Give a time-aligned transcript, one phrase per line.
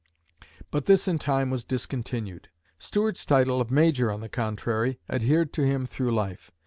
[0.71, 2.49] But this in time was discontinued.
[2.79, 6.49] Stuart's title of "Major," on the contrary, adhered to him through life.